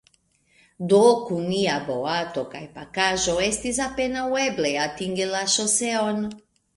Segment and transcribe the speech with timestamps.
[0.91, 6.23] Do, kun nia boato kaj pakaĵo estis apenaŭ eble atingi la ŝoseon.